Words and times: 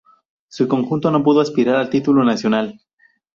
Su 0.47 0.67
conjunto 0.67 1.11
no 1.11 1.21
pudo 1.23 1.41
aspirar 1.41 1.75
al 1.75 1.91
título 1.91 2.23
nacional. 2.23 2.81